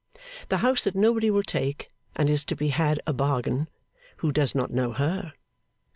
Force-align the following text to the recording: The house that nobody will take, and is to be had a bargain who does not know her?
The 0.49 0.57
house 0.65 0.85
that 0.85 0.95
nobody 0.95 1.29
will 1.29 1.43
take, 1.43 1.91
and 2.15 2.27
is 2.27 2.43
to 2.45 2.55
be 2.55 2.69
had 2.69 2.99
a 3.05 3.13
bargain 3.13 3.69
who 4.17 4.31
does 4.31 4.55
not 4.55 4.71
know 4.73 4.93
her? 4.93 5.33